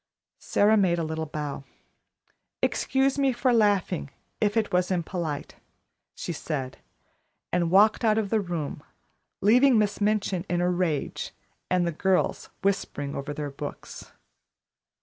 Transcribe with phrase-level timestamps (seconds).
[0.39, 1.63] Sara made a little bow.
[2.63, 5.57] "Excuse me for laughing, if it was impolite,"
[6.15, 6.79] she said,
[7.53, 8.81] and walked out of the room,
[9.41, 11.35] leaving Miss Minchin in a rage
[11.69, 14.11] and the girls whispering over their books.